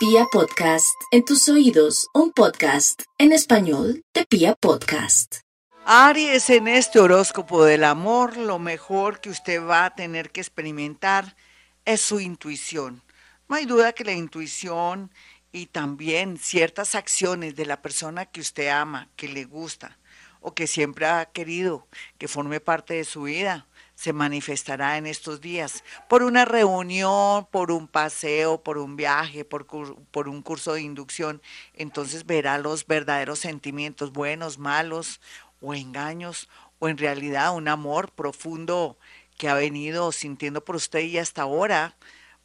[0.00, 5.40] Pia Podcast, en tus oídos, un podcast en español de Pia Podcast.
[5.84, 11.36] Aries, en este horóscopo del amor, lo mejor que usted va a tener que experimentar
[11.84, 13.02] es su intuición.
[13.46, 15.12] No hay duda que la intuición
[15.52, 19.98] y también ciertas acciones de la persona que usted ama, que le gusta
[20.40, 21.86] o que siempre ha querido
[22.16, 23.66] que forme parte de su vida,
[24.00, 29.66] se manifestará en estos días por una reunión, por un paseo, por un viaje, por,
[29.66, 31.42] por, un curso de inducción.
[31.74, 35.20] Entonces verá los verdaderos sentimientos, buenos, malos
[35.60, 38.96] o engaños, o en realidad un amor profundo
[39.36, 41.94] que ha venido sintiendo por usted y hasta ahora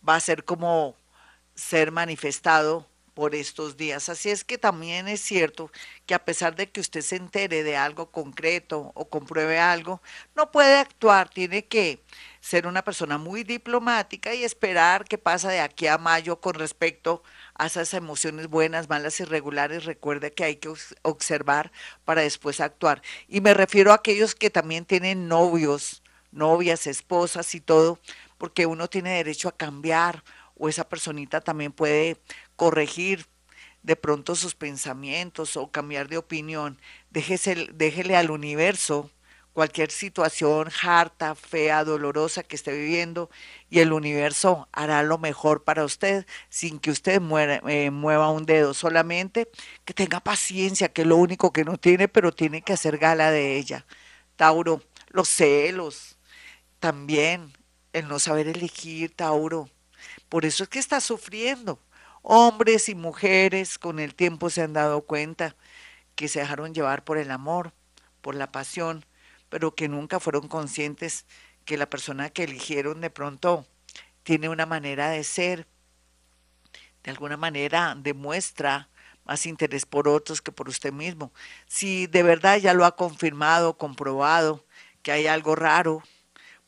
[0.07, 0.93] va a ser como
[1.55, 4.09] ser manifestado por estos días.
[4.09, 5.71] Así es que también es cierto
[6.05, 10.01] que a pesar de que usted se entere de algo concreto o compruebe algo,
[10.35, 12.03] no puede actuar, tiene que
[12.41, 17.23] ser una persona muy diplomática y esperar qué pasa de aquí a mayo con respecto
[17.55, 19.85] a esas emociones buenas, malas, irregulares.
[19.85, 20.71] Recuerde que hay que
[21.01, 21.71] observar
[22.03, 23.01] para después actuar.
[23.27, 27.99] Y me refiero a aquellos que también tienen novios, novias, esposas y todo,
[28.37, 30.21] porque uno tiene derecho a cambiar
[30.57, 32.17] o esa personita también puede
[32.55, 33.27] corregir
[33.83, 36.79] de pronto sus pensamientos o cambiar de opinión.
[37.11, 39.11] Déjese, déjele al universo
[39.53, 43.29] cualquier situación harta, fea, dolorosa que esté viviendo
[43.69, 47.21] y el universo hará lo mejor para usted sin que usted
[47.69, 49.47] eh, mueva un dedo, solamente
[49.85, 53.31] que tenga paciencia, que es lo único que no tiene, pero tiene que hacer gala
[53.31, 53.85] de ella.
[54.35, 56.17] Tauro, los celos,
[56.79, 57.53] también
[57.93, 59.69] el no saber elegir, Tauro.
[60.27, 61.79] Por eso es que está sufriendo
[62.27, 65.55] Hombres y mujeres con el tiempo se han dado cuenta
[66.15, 67.71] que se dejaron llevar por el amor,
[68.21, 69.05] por la pasión,
[69.49, 71.27] pero que nunca fueron conscientes
[71.65, 73.67] que la persona que eligieron de pronto
[74.23, 75.67] tiene una manera de ser,
[77.03, 78.89] de alguna manera demuestra
[79.23, 81.31] más interés por otros que por usted mismo.
[81.67, 84.65] Si de verdad ya lo ha confirmado, comprobado,
[85.03, 86.01] que hay algo raro,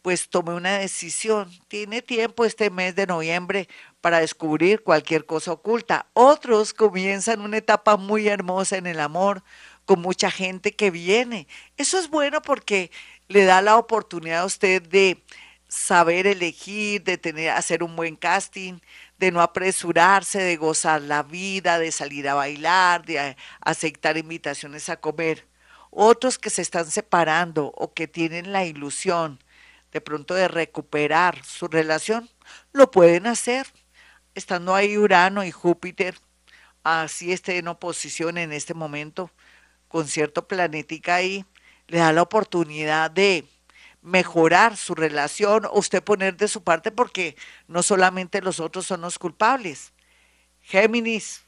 [0.03, 1.49] pues tome una decisión.
[1.67, 3.67] Tiene tiempo este mes de noviembre
[4.07, 6.05] para descubrir cualquier cosa oculta.
[6.13, 9.43] Otros comienzan una etapa muy hermosa en el amor,
[9.83, 11.45] con mucha gente que viene.
[11.75, 12.89] Eso es bueno porque
[13.27, 15.21] le da la oportunidad a usted de
[15.67, 18.79] saber elegir, de tener, hacer un buen casting,
[19.17, 25.01] de no apresurarse, de gozar la vida, de salir a bailar, de aceptar invitaciones a
[25.01, 25.45] comer.
[25.91, 29.43] Otros que se están separando o que tienen la ilusión
[29.91, 32.29] de pronto de recuperar su relación,
[32.71, 33.67] lo pueden hacer
[34.37, 36.15] estando ahí Urano y Júpiter,
[36.83, 39.31] así esté en oposición en este momento,
[39.87, 41.43] con cierto planetica ahí,
[41.87, 43.45] le da la oportunidad de
[44.01, 47.35] mejorar su relación o usted poner de su parte porque
[47.67, 49.91] no solamente los otros son los culpables.
[50.61, 51.41] Géminis,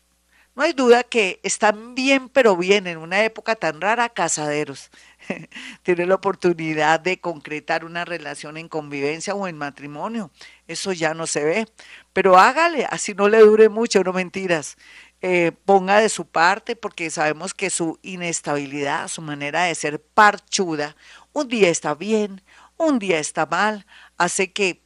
[0.55, 4.89] no hay duda que están bien, pero bien en una época tan rara, casaderos.
[5.83, 10.31] Tiene la oportunidad de concretar una relación en convivencia o en matrimonio.
[10.67, 11.67] Eso ya no se ve.
[12.13, 14.77] Pero hágale, así no le dure mucho, no mentiras.
[15.21, 20.95] Eh, ponga de su parte porque sabemos que su inestabilidad, su manera de ser parchuda,
[21.33, 22.41] un día está bien,
[22.77, 23.85] un día está mal,
[24.17, 24.81] hace que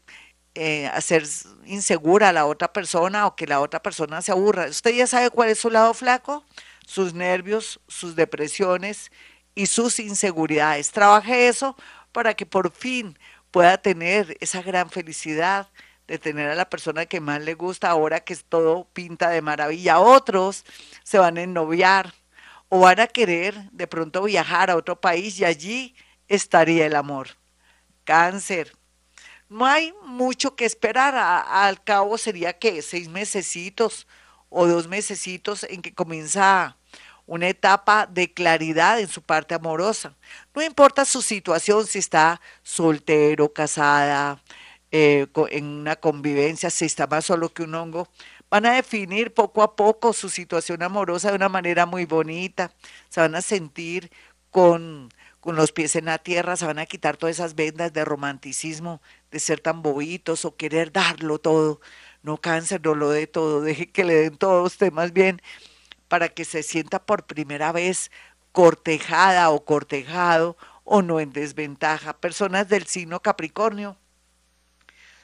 [0.56, 1.24] eh, hacer
[1.66, 4.68] insegura a la otra persona o que la otra persona se aburra.
[4.68, 6.44] ¿Usted ya sabe cuál es su lado flaco?
[6.86, 9.12] Sus nervios, sus depresiones
[9.56, 10.92] y sus inseguridades.
[10.92, 11.76] Trabaje eso
[12.12, 13.18] para que por fin
[13.52, 15.70] pueda tener esa gran felicidad
[16.08, 20.00] de tener a la persona que más le gusta ahora que todo pinta de maravilla.
[20.00, 20.66] Otros
[21.04, 22.14] se van a ennoviar
[22.70, 25.96] o van a querer de pronto viajar a otro país y allí
[26.28, 27.30] estaría el amor.
[28.04, 28.74] Cáncer
[29.54, 31.14] no hay mucho que esperar.
[31.16, 34.08] al cabo sería que seis mesecitos
[34.50, 36.78] o dos mesecitos en que comienza
[37.26, 40.16] una etapa de claridad en su parte amorosa.
[40.54, 44.42] No importa su situación, si está soltero, casada,
[44.92, 48.08] eh, en una convivencia, si está más solo que un hongo,
[48.50, 52.72] van a definir poco a poco su situación amorosa de una manera muy bonita.
[53.10, 54.12] Se van a sentir
[54.52, 55.10] con
[55.44, 59.02] con los pies en la tierra, se van a quitar todas esas vendas de romanticismo,
[59.30, 61.82] de ser tan bobitos o querer darlo todo.
[62.22, 65.42] No cáncer, no lo dé todo, deje que le den todo usted más bien
[66.14, 68.12] para que se sienta por primera vez
[68.52, 72.14] cortejada o cortejado o no en desventaja.
[72.14, 73.98] Personas del signo Capricornio,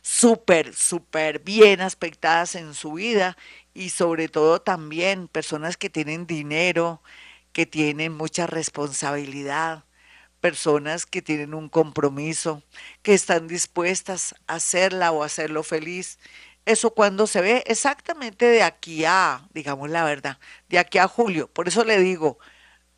[0.02, 3.38] súper, súper bien aspectadas en su vida
[3.76, 7.04] y sobre todo también personas que tienen dinero,
[7.54, 9.84] que tienen mucha responsabilidad,
[10.42, 12.64] personas que tienen un compromiso,
[13.04, 16.18] que están dispuestas a hacerla o hacerlo feliz.
[16.70, 20.38] Eso cuando se ve exactamente de aquí a, digamos la verdad,
[20.70, 21.48] de aquí a julio.
[21.48, 22.38] Por eso le digo,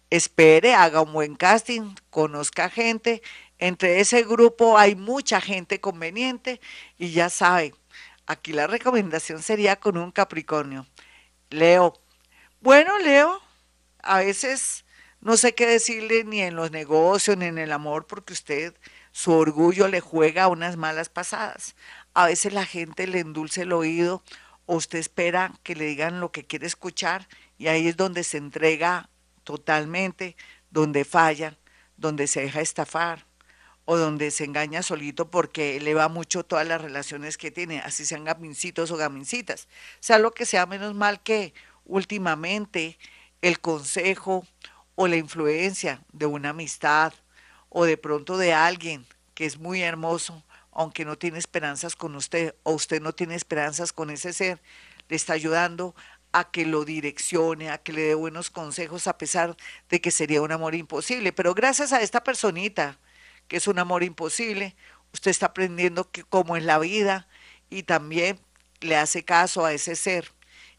[0.10, 3.22] espere, haga un buen casting, conozca gente.
[3.60, 6.60] Entre ese grupo hay mucha gente conveniente
[6.98, 7.74] y ya sabe,
[8.26, 10.86] aquí la recomendación sería con un Capricornio.
[11.50, 11.94] Leo.
[12.60, 13.42] Bueno, Leo,
[14.04, 14.84] a veces
[15.22, 18.76] no sé qué decirle ni en los negocios ni en el amor porque usted,
[19.14, 21.76] su orgullo le juega unas malas pasadas
[22.14, 24.24] a veces la gente le endulce el oído
[24.66, 27.28] o usted espera que le digan lo que quiere escuchar
[27.58, 29.10] y ahí es donde se entrega
[29.44, 30.36] totalmente,
[30.70, 31.58] donde falla,
[31.98, 33.26] donde se deja estafar
[33.86, 38.24] o donde se engaña solito porque eleva mucho todas las relaciones que tiene, así sean
[38.24, 39.68] gamincitos o gamincitas.
[40.00, 41.54] Sea lo que sea, menos mal que
[41.86, 42.98] últimamente
[43.42, 44.46] el consejo
[44.96, 47.14] o la influencia de una amistad
[47.70, 52.56] o de pronto de alguien que es muy hermoso aunque no tiene esperanzas con usted
[52.64, 54.62] o usted no tiene esperanzas con ese ser,
[55.10, 55.96] le está ayudando
[56.32, 59.58] a que lo direccione, a que le dé buenos consejos, a pesar
[59.90, 61.34] de que sería un amor imposible.
[61.34, 62.98] Pero gracias a esta personita,
[63.48, 64.76] que es un amor imposible,
[65.14, 67.28] usted está aprendiendo que, cómo es la vida
[67.70, 68.40] y también
[68.80, 70.32] le hace caso a ese ser.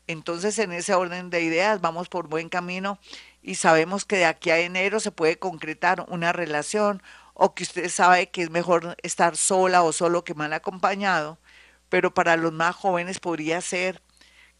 [0.06, 2.99] Entonces, en ese orden de ideas, vamos por buen camino
[3.43, 7.03] y sabemos que de aquí a enero se puede concretar una relación
[7.44, 11.41] o que usted sabe que es mejor estar sola o solo que mal acompañado,
[11.89, 14.00] pero para los más jóvenes podría ser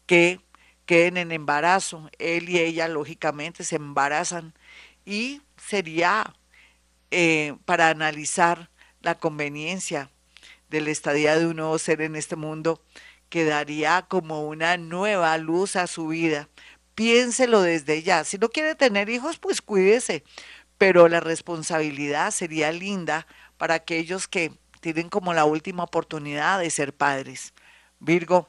[0.05, 0.41] que
[0.85, 2.11] queden en embarazo.
[2.19, 4.53] Él y ella, lógicamente, se embarazan
[5.05, 6.35] y sería
[7.13, 8.69] eh, para analizar
[9.01, 10.11] la conveniencia
[10.69, 12.83] de la estadía de un nuevo ser en este mundo
[13.29, 16.49] que daría como una nueva luz a su vida.
[16.97, 18.25] Piénselo desde ya.
[18.25, 20.25] Si no quiere tener hijos, pues cuídese
[20.83, 24.51] pero la responsabilidad sería linda para aquellos que
[24.81, 27.55] tienen como la última oportunidad de ser padres.
[28.01, 28.49] Virgo.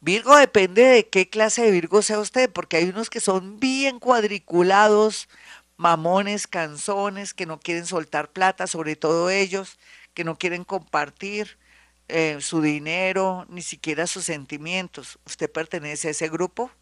[0.00, 4.00] Virgo depende de qué clase de Virgo sea usted, porque hay unos que son bien
[4.00, 5.28] cuadriculados,
[5.76, 9.78] mamones, canzones, que no quieren soltar plata, sobre todo ellos,
[10.14, 11.60] que no quieren compartir
[12.08, 15.20] eh, su dinero, ni siquiera sus sentimientos.
[15.24, 16.72] ¿Usted pertenece a ese grupo?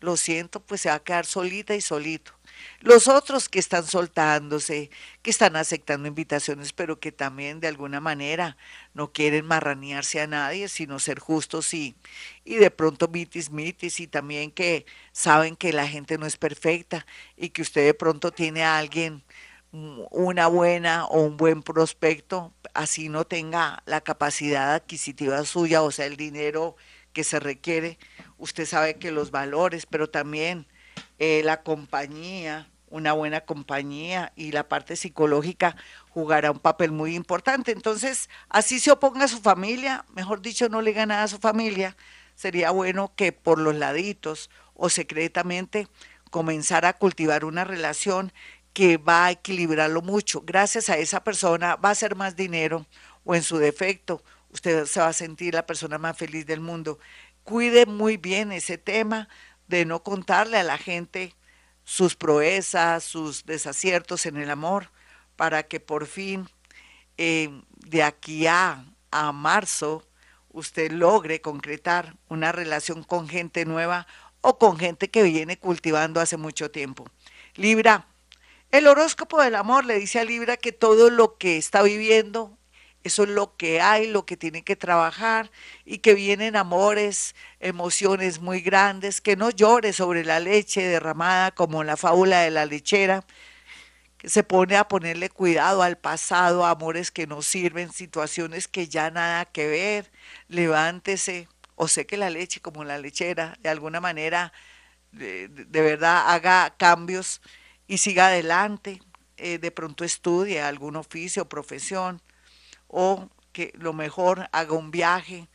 [0.00, 2.32] Lo siento, pues se va a quedar solita y solito.
[2.80, 4.90] Los otros que están soltándose,
[5.22, 8.56] que están aceptando invitaciones, pero que también de alguna manera
[8.94, 11.96] no quieren marranearse a nadie, sino ser justos y,
[12.44, 17.06] y de pronto mitis mitis y también que saben que la gente no es perfecta
[17.36, 19.24] y que usted de pronto tiene a alguien
[19.72, 25.90] mm, una buena o un buen prospecto, así no tenga la capacidad adquisitiva suya, o
[25.90, 26.76] sea, el dinero
[27.16, 27.98] que se requiere.
[28.36, 30.66] Usted sabe que los valores, pero también
[31.18, 35.76] eh, la compañía, una buena compañía y la parte psicológica
[36.10, 37.72] jugará un papel muy importante.
[37.72, 41.96] Entonces, así se oponga a su familia, mejor dicho, no le gana a su familia,
[42.34, 45.88] sería bueno que por los laditos o secretamente
[46.30, 48.30] comenzara a cultivar una relación
[48.74, 50.42] que va a equilibrarlo mucho.
[50.42, 52.84] Gracias a esa persona va a ser más dinero
[53.24, 54.22] o en su defecto
[54.56, 56.98] usted se va a sentir la persona más feliz del mundo.
[57.44, 59.28] Cuide muy bien ese tema,
[59.68, 61.34] de no contarle a la gente
[61.84, 64.90] sus proezas, sus desaciertos en el amor,
[65.36, 66.48] para que por fin
[67.18, 67.50] eh,
[67.86, 70.06] de aquí a, a marzo
[70.52, 74.06] usted logre concretar una relación con gente nueva
[74.40, 77.04] o con gente que viene cultivando hace mucho tiempo.
[77.56, 78.06] Libra,
[78.70, 82.55] el horóscopo del amor le dice a Libra que todo lo que está viviendo
[83.06, 85.50] eso es lo que hay, lo que tiene que trabajar
[85.84, 91.84] y que vienen amores, emociones muy grandes, que no llore sobre la leche derramada como
[91.84, 93.24] la fábula de la lechera,
[94.18, 99.10] que se pone a ponerle cuidado al pasado, amores que no sirven, situaciones que ya
[99.10, 100.10] nada que ver,
[100.48, 104.52] levántese o que la leche como la lechera, de alguna manera,
[105.12, 107.40] de, verdad haga cambios
[107.86, 109.00] y siga adelante,
[109.36, 112.22] eh, de pronto estudie algún oficio, o profesión,
[112.98, 115.50] o que lo mejor haga un viaje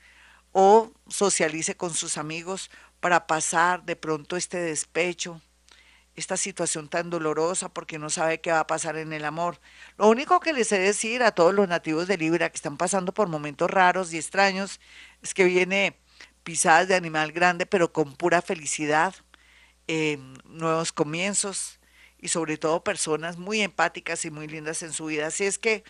[0.52, 2.70] o socialice con sus amigos
[3.00, 5.42] para pasar de pronto este despecho,
[6.16, 9.60] esta situación tan dolorosa porque no sabe qué va a pasar en el amor.
[9.98, 12.78] Lo único que les he de decir a todos los nativos de Libra que están
[12.78, 14.80] pasando por momentos raros y extraños
[15.24, 15.98] es que viene
[16.44, 19.16] pisadas de animal grande pero con pura felicidad,
[19.88, 21.80] eh, nuevos comienzos
[22.20, 25.26] y sobre todo personas muy empáticas y muy lindas en su vida.
[25.26, 25.84] Así es que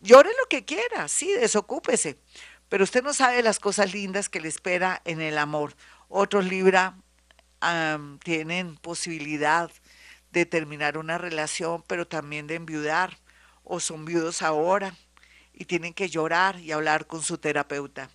[0.00, 2.18] Llore lo que quiera, sí, desocúpese,
[2.68, 5.74] pero usted no sabe las cosas lindas que le espera en el amor.
[6.08, 6.96] Otros Libra
[8.22, 9.70] tienen posibilidad
[10.30, 13.18] de terminar una relación, pero también de enviudar,
[13.62, 14.94] o son viudos ahora
[15.54, 18.10] y tienen que llorar y hablar con su terapeuta.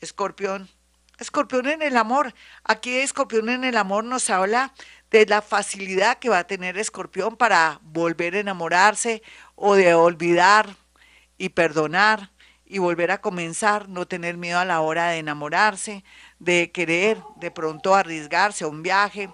[0.00, 0.68] Escorpión.
[1.18, 2.34] Escorpión en el amor.
[2.64, 4.74] Aquí Escorpión en el amor nos habla
[5.10, 9.22] de la facilidad que va a tener Escorpión para volver a enamorarse
[9.54, 10.74] o de olvidar
[11.38, 12.30] y perdonar
[12.64, 16.04] y volver a comenzar, no tener miedo a la hora de enamorarse,
[16.38, 19.28] de querer de pronto arriesgarse a un viaje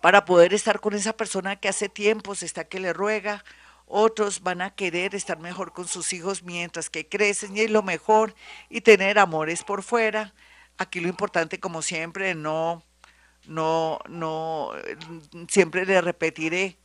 [0.00, 3.44] para poder estar con esa persona que hace tiempo se está que le ruega.
[3.86, 7.82] Otros van a querer estar mejor con sus hijos mientras que crecen y es lo
[7.82, 8.34] mejor
[8.68, 10.34] y tener amores por fuera.
[10.76, 12.82] Aquí lo importante, como siempre, no,
[13.46, 14.72] no, no,
[15.48, 16.78] siempre le repetiré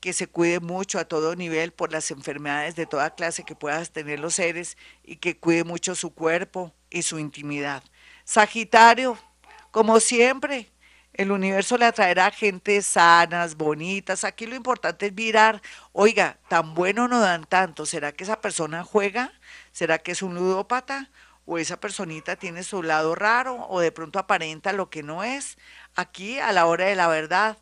[0.00, 3.86] que se cuide mucho a todo nivel por las enfermedades de toda clase que puedan
[3.86, 7.84] tener los seres y que cuide mucho su cuerpo y su intimidad.
[8.24, 9.18] Sagitario,
[9.70, 10.70] como siempre,
[11.12, 14.24] el universo le atraerá gente sanas, bonitas.
[14.24, 15.60] Aquí lo importante es mirar,
[15.92, 17.84] oiga, tan bueno no dan tanto.
[17.84, 19.32] ¿Será que esa persona juega?
[19.72, 21.10] ¿Será que es un ludópata?
[21.44, 23.66] ¿O esa personita tiene su lado raro?
[23.68, 25.58] ¿O de pronto aparenta lo que no es?
[25.94, 27.58] Aquí, a la hora de la verdad,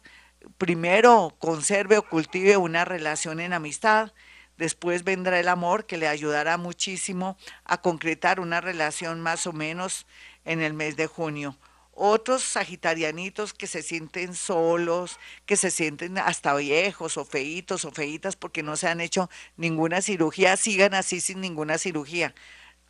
[0.58, 4.12] primero conserve o cultive una relación en amistad.
[4.56, 10.06] Después vendrá el amor que le ayudará muchísimo a concretar una relación más o menos
[10.44, 11.56] en el mes de junio
[11.98, 18.36] otros sagitarianitos que se sienten solos, que se sienten hasta viejos o feitos o feitas
[18.36, 22.34] porque no se han hecho ninguna cirugía, sigan así sin ninguna cirugía.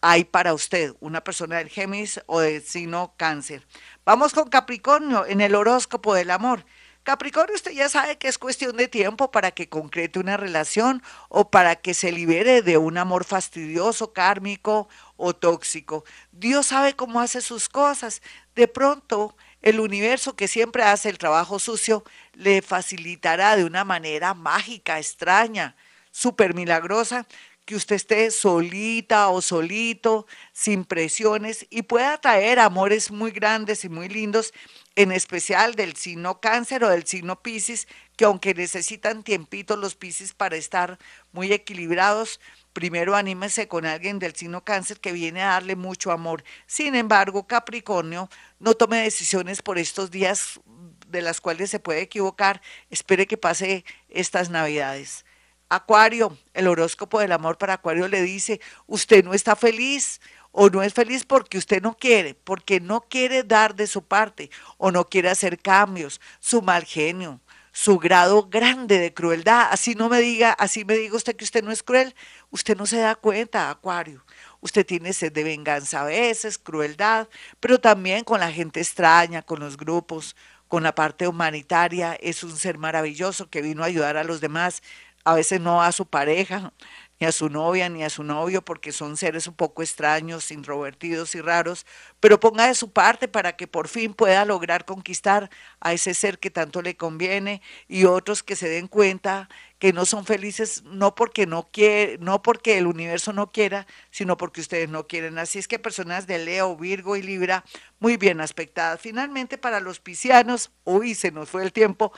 [0.00, 3.66] Hay para usted una persona del Géminis o del signo cáncer.
[4.04, 6.64] Vamos con Capricornio en el horóscopo del amor.
[7.02, 11.50] Capricornio, usted ya sabe que es cuestión de tiempo para que concrete una relación o
[11.50, 16.04] para que se libere de un amor fastidioso, kármico o tóxico.
[16.32, 18.20] Dios sabe cómo hace sus cosas.
[18.54, 24.34] De pronto, el universo que siempre hace el trabajo sucio le facilitará de una manera
[24.34, 25.76] mágica, extraña,
[26.10, 27.26] súper milagrosa,
[27.64, 33.90] que usted esté solita o solito, sin presiones y pueda traer amores muy grandes y
[33.90, 34.54] muy lindos,
[34.98, 37.86] en especial del signo cáncer o del signo piscis,
[38.16, 40.98] que aunque necesitan tiempito los piscis para estar
[41.30, 42.40] muy equilibrados,
[42.72, 46.42] primero anímese con alguien del signo cáncer que viene a darle mucho amor.
[46.66, 48.28] Sin embargo, Capricornio,
[48.58, 50.58] no tome decisiones por estos días
[51.06, 55.24] de las cuales se puede equivocar, espere que pase estas navidades.
[55.68, 60.20] Acuario, el horóscopo del amor para Acuario le dice, usted no está feliz
[60.60, 64.50] o no es feliz porque usted no quiere, porque no quiere dar de su parte
[64.76, 69.68] o no quiere hacer cambios, su mal genio, su grado grande de crueldad.
[69.70, 72.12] Así no me diga, así me diga usted que usted no es cruel,
[72.50, 74.24] usted no se da cuenta, Acuario.
[74.60, 77.28] Usted tiene sed de venganza a veces, crueldad,
[77.60, 80.34] pero también con la gente extraña, con los grupos,
[80.66, 82.14] con la parte humanitaria.
[82.20, 84.82] Es un ser maravilloso que vino a ayudar a los demás
[85.28, 86.72] a veces no a su pareja,
[87.20, 91.34] ni a su novia, ni a su novio, porque son seres un poco extraños, introvertidos
[91.34, 91.84] y raros,
[92.20, 96.38] pero ponga de su parte para que por fin pueda lograr conquistar a ese ser
[96.38, 99.48] que tanto le conviene y otros que se den cuenta
[99.78, 104.36] que no son felices no porque no quiere, no porque el universo no quiera, sino
[104.36, 105.38] porque ustedes no quieren.
[105.38, 107.64] Así es que personas de Leo, Virgo y Libra
[108.00, 109.00] muy bien aspectadas.
[109.00, 112.12] Finalmente para los piscianos, uy, se nos fue el tiempo.